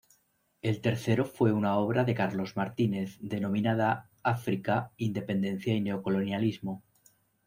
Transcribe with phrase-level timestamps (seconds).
[0.63, 6.81] El tercero fue una obra de Carlos Martínez denominada "África: independencia y neocolonialismo".